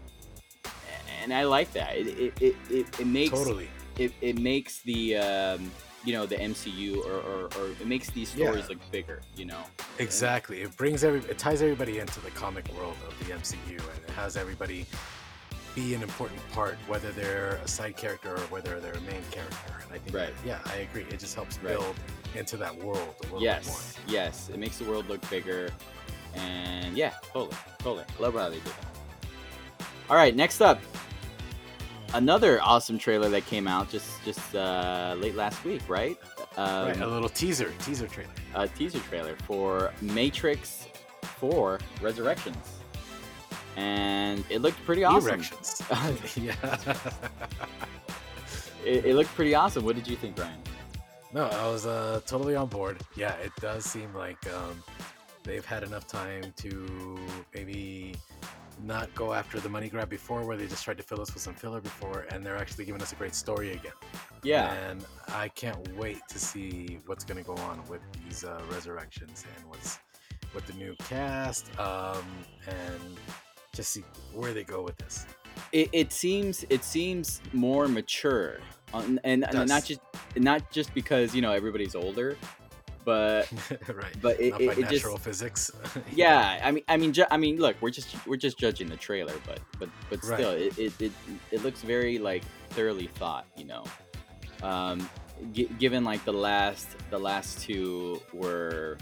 [1.22, 1.96] and I like that.
[1.96, 3.68] It it, it, it, makes totally
[3.98, 5.70] it, it makes the um,
[6.04, 8.46] you know the MCU or, or, or it makes these Yeah.
[8.46, 9.20] stories look bigger.
[9.36, 9.62] You know.
[9.98, 14.04] exactly it brings every it ties everybody into the comic world of the mcu and
[14.08, 14.86] it has everybody
[15.74, 19.72] be an important part, whether they're a side character or whether they're a main character.
[19.84, 20.34] And I think, Right.
[20.44, 21.06] yeah, I agree.
[21.10, 21.78] It just helps Right.
[21.78, 21.94] build
[22.34, 24.14] into that world a little yes, bit more.
[24.14, 25.70] yes, it makes the world look bigger,
[26.34, 28.04] and yeah, totally, totally.
[28.18, 28.86] Love how they did that.
[30.08, 30.80] All right, next up,
[32.14, 36.16] another awesome trailer that came out just just uh, late last week, right?
[36.56, 38.30] Um, right, a little teaser, teaser trailer.
[38.54, 40.88] a teaser trailer for Matrix
[41.22, 42.56] 4 Resurrections.
[43.76, 45.30] And it looked pretty awesome.
[45.30, 45.82] Erections.
[46.36, 46.54] yeah.
[48.84, 49.84] It, it looked pretty awesome.
[49.84, 50.58] What did you think, Ryan?
[51.32, 53.00] No, I was uh, totally on board.
[53.14, 54.82] Yeah, it does seem like um,
[55.42, 57.18] they've had enough time to
[57.54, 58.14] maybe
[58.84, 61.42] not go after the money grab before, where they just tried to fill us with
[61.42, 63.92] some filler before, and they're actually giving us a great story again.
[64.42, 64.72] Yeah.
[64.72, 69.44] And I can't wait to see what's going to go on with these uh, resurrections
[69.56, 69.98] and what's
[70.54, 72.24] with the new cast, um,
[72.66, 73.18] and
[73.74, 75.26] just see where they go with this.
[75.72, 78.58] It, it seems it seems more mature,
[78.92, 80.00] um, and, and not just
[80.36, 82.36] not just because you know everybody's older,
[83.04, 83.48] but
[83.94, 84.14] right.
[84.20, 85.70] but it, not it, it just natural physics.
[86.12, 88.96] yeah i mean i mean ju- i mean look we're just we're just judging the
[88.96, 90.38] trailer but but but Right.
[90.38, 91.12] still it, it it
[91.50, 93.84] it looks very like thoroughly thought you know
[94.62, 95.08] um
[95.52, 98.98] gi- given like the last the last two were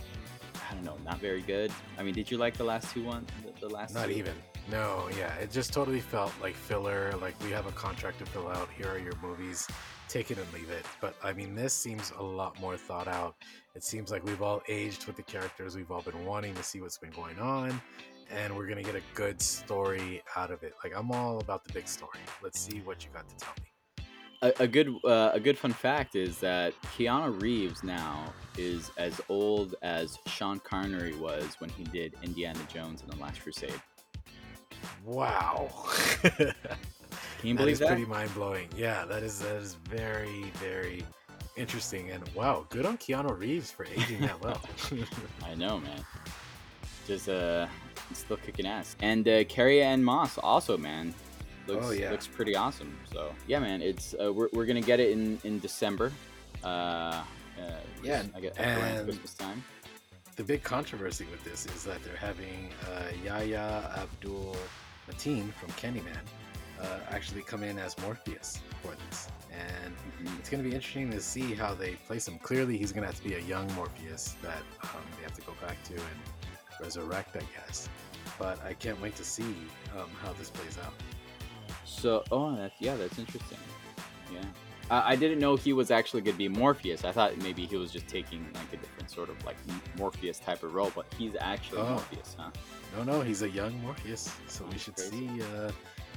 [0.70, 3.26] i don't know not very good i mean did you like the last two one
[3.44, 4.12] the, the last Not two?
[4.12, 4.34] even.
[4.70, 5.34] No, yeah.
[5.36, 7.12] It just totally felt like filler.
[7.20, 8.68] Like we have a contract to fill out.
[8.76, 9.66] Here are your movies.
[10.08, 10.84] Take it and leave it.
[11.00, 13.36] But I mean, this seems a lot more thought out.
[13.74, 15.76] It seems like we've all aged with the characters.
[15.76, 17.80] We've all been wanting to see what's been going on.
[18.30, 20.74] And we're to get a good story out of it.
[20.84, 22.20] Like, I'm all about the big story.
[22.42, 23.64] Let's see what you got to tell me.
[24.42, 29.20] a, a good uh, a good fun fact is that Keanu Reeves now is as
[29.28, 33.72] old as Sean Connery was when he did Indiana Jones and the Last Crusade.
[35.04, 35.70] Wow.
[36.22, 36.54] Can
[37.44, 37.88] you that believe is that?
[37.88, 38.68] pretty mind blowing.
[38.76, 41.04] Yeah, that is that is very very
[41.56, 42.10] interesting.
[42.10, 44.60] And wow, good on Keanu Reeves for aging that well.
[45.46, 46.04] I know, man.
[47.06, 47.66] Just uh,
[48.12, 48.96] still kicking ass.
[49.00, 51.14] And uh, Carrie Ann Moss also, man,
[51.66, 52.10] looks Oh, yeah.
[52.10, 52.98] looks pretty awesome.
[53.12, 56.12] So yeah, man, it's uh, we're we're gonna get it in in December.
[56.64, 57.22] Uh, uh
[58.02, 59.62] Yeah, I guess and- Christmas time.
[60.38, 64.56] The big controversy with this is that they're having uh, Yahya Abdul
[65.10, 66.16] Mateen from Candyman
[66.80, 69.28] uh, actually come in as Morpheus for this.
[69.50, 70.38] And Mhm.
[70.38, 72.38] it's going to be interesting to see how they place him.
[72.38, 75.40] Clearly, he's going to have to be a young Morpheus that um, they have to
[75.40, 76.20] go back to and
[76.80, 77.88] resurrect, I guess.
[78.38, 79.56] But I can't wait to see
[79.98, 80.94] um, how this plays out.
[81.84, 83.58] So, oh, that's, yeah, that's interesting.
[84.32, 84.42] Yeah.
[84.90, 87.04] I I didn't know he was actually going to be Morpheus.
[87.04, 89.56] I thought maybe he was just taking like a different sort of like
[89.96, 91.90] Morpheus type of role, but he's actually Oh.
[91.90, 92.50] Morpheus, huh?
[92.96, 95.28] No, no, he's a young Morpheus, so we should Crazy.
[95.28, 95.70] see uh,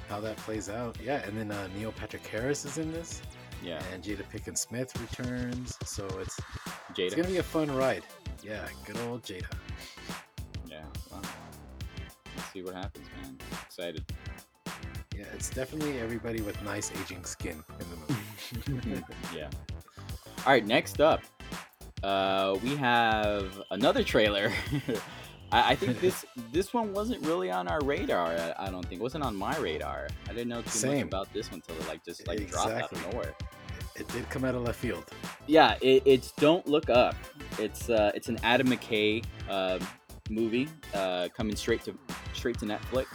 [0.09, 0.97] how that plays out.
[1.03, 3.21] Yeah, and then uh, Neil Patrick Harris is in this.
[3.63, 3.79] Yeah.
[3.93, 5.77] and Jada Pinkett Smith returns.
[5.85, 6.39] So it's
[6.93, 6.99] Jada.
[7.07, 8.03] it's gonna be a fun ride.
[8.43, 9.45] Yeah, good old Jada.
[10.67, 10.81] Yeah.
[11.11, 11.21] Well,
[12.35, 13.37] let's see what happens, man.
[13.67, 14.03] Excited.
[15.15, 18.20] Yeah, it's definitely everybody with nice aging skin in the movie.
[19.35, 19.49] Yeah.
[20.45, 21.21] All right, next up,
[22.03, 24.51] uh, we have another trailer.
[25.51, 28.27] I, I think this this one wasn't really on our radar.
[28.27, 30.07] I, I don't think it wasn't on my radar.
[30.27, 32.91] I didn't know too much about this one until it like just like dropped out
[32.91, 33.35] of nowhere.
[33.95, 35.05] it did come out of left field.
[35.47, 37.15] Yeah, it, it's Don't Look Up.
[37.59, 39.79] It's uh, it's an Adam McKay uh,
[40.29, 41.95] movie uh, coming straight to
[42.33, 43.05] straight to Netflix,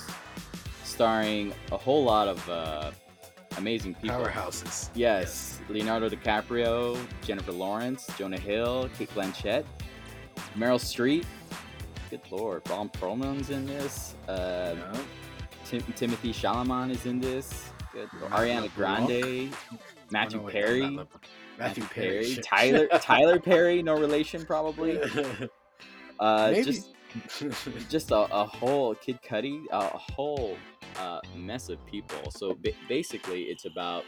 [0.85, 2.91] starring a whole lot of uh,
[3.57, 4.17] amazing people.
[4.19, 4.91] Powerhouses.
[4.95, 9.65] Yes, Leonardo DiCaprio, Jennifer Lawrence, Jonah Hill, Cate Blanchett,
[10.57, 11.25] Meryl Streep.
[12.11, 14.15] Good lord, Ron Perlman's in this.
[14.29, 15.01] Uh, Yeah.
[15.65, 17.71] Tim- Timothée Chalamet is in this.
[17.93, 18.09] Good.
[18.21, 18.33] lord.
[18.33, 18.73] Ariana.
[18.75, 19.51] Grande,
[20.11, 21.09] Matthew Oh, no, Perry, Le-
[21.59, 22.25] Matthew Perry.
[22.35, 22.45] shit.
[22.45, 25.01] Tyler Tyler Perry, no relation probably.
[26.19, 26.65] Uh, Maybe.
[26.65, 26.95] just
[27.91, 30.57] just a, a whole Kid Cudi, a whole
[30.99, 32.31] uh, mess of people.
[32.31, 34.05] So ba- basically, it's about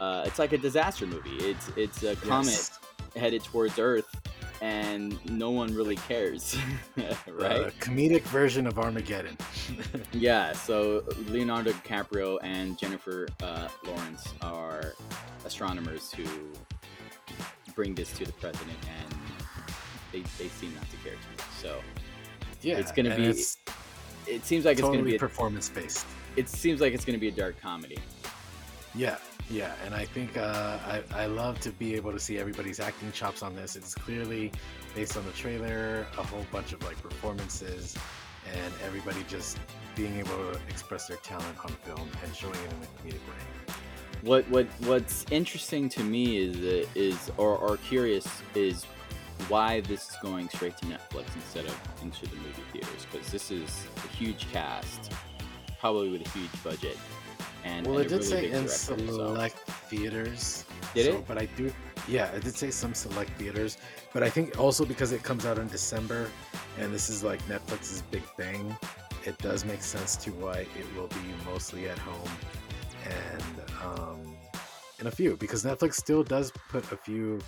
[0.00, 1.36] uh, it's like a disaster movie.
[1.38, 2.78] It's it's a comet Yes.
[3.16, 4.08] headed towards Earth,
[4.62, 6.56] and no one really cares,
[7.28, 7.60] right?
[7.66, 9.36] Uh, comedic version of Armageddon.
[10.12, 14.94] Yeah, so Leonardo DiCaprio and Jennifer uh, Lawrence are
[15.44, 16.24] astronomers who
[17.74, 19.14] bring this to the president, and
[20.12, 21.46] they, they seem not to care too much.
[21.60, 21.80] So
[22.62, 23.56] yeah, It's gonna be- it's
[24.26, 25.18] it seems like it's going to be.
[25.18, 26.06] Performance based.
[26.36, 27.98] it seems like it's going to be a dark comedy.
[28.94, 29.18] Yeah,
[29.48, 33.12] yeah, and I think uh, I I love to be able to see everybody's acting
[33.12, 33.76] chops on this.
[33.76, 34.52] It's clearly
[34.94, 37.96] based on the trailer, a whole bunch of like performances,
[38.52, 39.58] and everybody just
[39.96, 43.74] being able to express their talent on film and showing it in a comedic way.
[44.22, 48.86] What what what's interesting to me is uh, is or, or curious is
[49.48, 53.50] why this is going straight to Netflix instead of into the movie theaters because this
[53.50, 55.12] is a huge cast,
[55.78, 56.96] probably with a huge budget.
[57.64, 59.56] And, Well, and it did really say in director, so- select
[59.90, 60.64] theaters.
[60.94, 61.28] Did so- it?
[61.28, 61.72] But I do,
[62.08, 63.76] yeah, it did say some select theaters.
[64.12, 66.30] But I think also because it comes out in December,
[66.78, 68.76] and this is like Netflix's big thing,
[69.26, 72.30] it does make sense to why it will be mostly at home
[73.04, 73.42] and
[73.82, 74.36] um,
[74.98, 77.38] in a few because Netflix still does put a few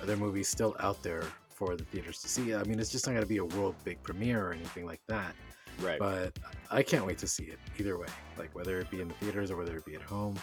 [0.00, 1.24] of their movies still out there
[1.60, 2.54] for the theaters to see.
[2.54, 5.02] I mean, it's just not going to be a world big premiere or anything like
[5.08, 5.34] that.
[5.82, 5.98] right.
[5.98, 6.38] But
[6.70, 8.06] I can't wait to see it either way,
[8.38, 10.36] like whether it be in the theaters or whether it be at home.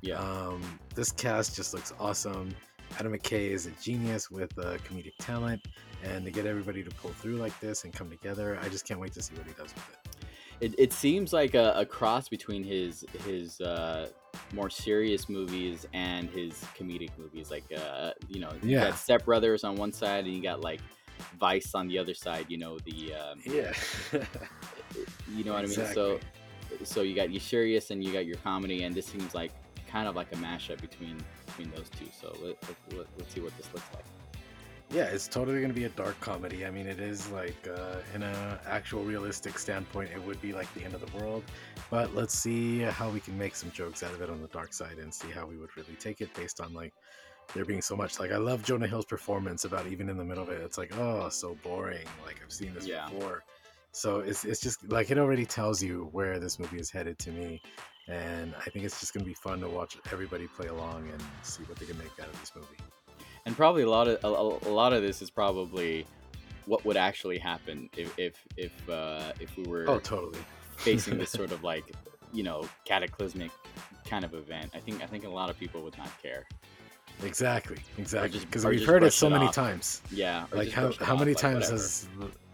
[0.00, 0.18] yeah.
[0.18, 0.62] Um,
[0.94, 2.54] this cast just looks awesome.
[2.98, 5.60] Adam McKay is a genius with uh, comedic talent,
[6.02, 8.98] and to get everybody to pull through like this and come together, I just can't
[8.98, 10.16] wait to see what he does with it.
[10.62, 14.08] It, it seems like a, a cross between his his uh,
[14.52, 17.50] more serious movies and his comedic movies.
[17.50, 18.90] Like uh, you know, you Yeah.
[18.90, 20.80] got Step Brothers on one side, and you got like
[21.38, 22.46] Vice on the other side.
[22.48, 23.72] You know the um, Yeah,
[25.34, 25.86] you know what I mean.
[25.94, 26.20] So
[26.84, 29.52] so you got your serious and you got your comedy, and this seems like
[29.90, 32.06] kind of like a mashup between between those two.
[32.18, 34.04] So let, let, let, let's see what this looks like.
[34.92, 36.66] Yeah, it's totally gonna be a dark comedy.
[36.66, 40.72] I mean, it is like uh, in a actual realistic standpoint, it would be like
[40.74, 41.42] the end of the world.
[41.90, 44.74] But let's see how we can make some jokes out of it on the dark
[44.74, 46.92] side and see how we would really take it based on like
[47.54, 48.20] there being so much.
[48.20, 50.60] Like I love Jonah Hill's performance about even in the middle of it.
[50.60, 52.06] It's like oh, so boring.
[52.26, 53.08] Like I've seen this Yeah.
[53.08, 53.44] before.
[53.92, 57.30] So it's it's just like it already tells you where this movie is headed to
[57.30, 57.62] me.
[58.08, 61.62] And I think it's just gonna be fun to watch everybody play along and see
[61.64, 62.76] what they can make out of this movie.
[63.46, 66.06] And probably a lot of a, a- lot of this is probably
[66.66, 70.38] what would actually happen if if if uh, if we were Oh, totally.
[70.76, 71.84] facing this sort of like
[72.32, 73.50] you know cataclysmic
[74.04, 74.70] kind of event.
[74.74, 76.46] I think I think a lot of people would not care.
[77.24, 78.40] Exactly, exactly.
[78.40, 79.54] Because we've heard it so many off.
[79.54, 80.02] times.
[80.10, 80.46] Yeah.
[80.52, 81.72] Like how how off, many like, times whatever.
[81.72, 82.08] has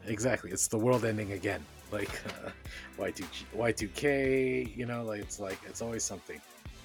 [0.07, 0.51] exactly?
[0.51, 1.63] It's the world ending again.
[1.91, 2.11] Like
[2.45, 2.51] uh,
[2.99, 3.25] Y two
[3.55, 4.71] Y two K.
[4.77, 6.39] You know, like it's like it's always something.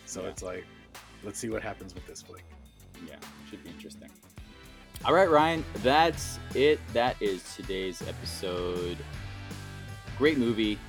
[0.06, 0.30] So Yeah.
[0.30, 0.66] it's like,
[1.26, 2.46] let's see what happens with this flick.
[3.08, 3.16] Yeah,
[3.50, 4.10] should be interesting.
[5.06, 6.80] All right, Ryan, that's it.
[6.94, 8.98] That is today's episode.
[10.18, 10.80] Great movie.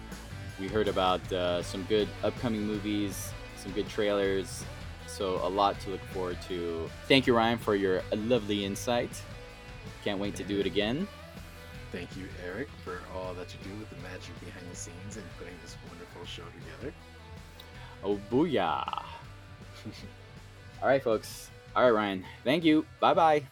[0.61, 4.65] We heard about uh, some good upcoming movies, some good trailers,
[5.09, 6.89] so a lot to look forward to.
[7.09, 9.21] Thank you, Ryan, for your lovely insight.
[10.05, 11.09] Can't wait to do it again.
[11.91, 15.25] Thank you, Varrick, for all that you do with the magic behind the scenes and
[15.39, 16.95] putting this wonderful show together.
[18.03, 19.05] Oh, booyah.
[20.83, 21.51] All right, folks.
[21.77, 22.25] All right, Ryan.
[22.45, 22.85] Thank you.
[23.01, 23.43] Bye bye.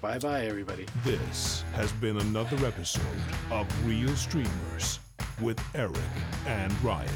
[0.00, 0.86] Bye bye, everybody.
[1.04, 3.02] This has been another episode
[3.50, 5.00] of Real Streamers
[5.40, 5.96] with Varrick
[6.46, 7.08] and Ryan.